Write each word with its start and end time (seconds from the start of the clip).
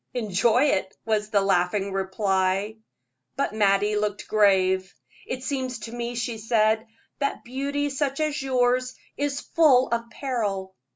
"Enjoy 0.15 0.63
it," 0.63 0.97
was 1.05 1.29
the 1.29 1.41
laughing 1.41 1.93
reply. 1.93 2.77
But 3.35 3.53
Mattie 3.53 3.95
looked 3.95 4.27
grave. 4.27 4.91
"It 5.27 5.43
seems 5.43 5.77
to 5.81 5.91
me," 5.91 6.15
she 6.15 6.39
said, 6.39 6.87
"that 7.19 7.43
beauty 7.43 7.91
such 7.91 8.19
as 8.19 8.41
yours 8.41 8.95
is 9.15 9.41
full 9.41 9.89
of 9.89 10.09
peril." 10.09 10.73